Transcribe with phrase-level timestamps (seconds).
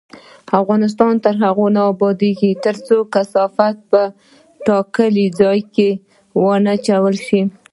[0.59, 4.01] افغانستان تر هغو نه ابادیږي، ترڅو کثافات په
[4.65, 5.89] ټاکلي ځای کې
[6.41, 7.41] ونه اچول شي.